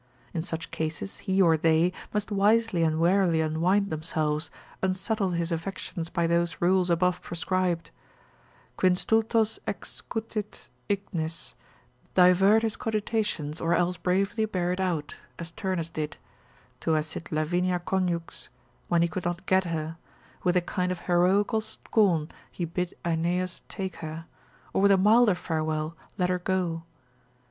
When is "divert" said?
12.15-12.63